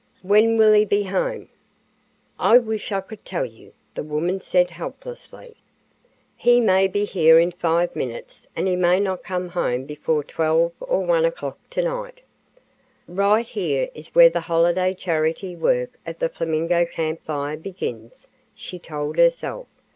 "When 0.23 0.57
will 0.57 0.73
he 0.73 0.83
be 0.83 1.03
home?" 1.03 1.49
"I 2.39 2.57
wish 2.57 2.91
I 2.91 3.01
could 3.01 3.23
tell 3.23 3.45
you," 3.45 3.71
the 3.93 4.01
woman 4.01 4.41
said, 4.41 4.71
helplessly. 4.71 5.57
"He 6.35 6.59
may 6.59 6.87
be 6.87 7.05
here 7.05 7.37
in 7.37 7.51
five 7.51 7.95
minutes 7.95 8.47
and 8.55 8.67
he 8.67 8.75
may 8.75 8.99
not 8.99 9.21
come 9.23 9.49
before 9.85 10.23
12 10.23 10.71
or 10.79 11.01
1 11.05 11.25
o'clock 11.25 11.59
tonight." 11.69 12.21
"Right 13.07 13.45
here 13.45 13.91
is 13.93 14.15
where 14.15 14.31
the 14.31 14.39
holiday 14.39 14.95
charity 14.95 15.55
work 15.55 15.99
of 16.07 16.17
the 16.17 16.29
Flamingo 16.29 16.83
Camp 16.83 17.23
Fire 17.23 17.55
begins," 17.55 18.27
she 18.55 18.79
told 18.79 19.17
herself. 19.17 19.67